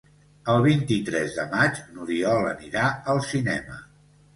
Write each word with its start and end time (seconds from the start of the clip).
El 0.53 0.63
vint-i-tres 0.67 1.37
de 1.41 1.47
maig 1.53 1.79
n'Oriol 1.93 2.51
anirà 2.57 2.91
al 3.15 3.27
cinema. 3.33 3.85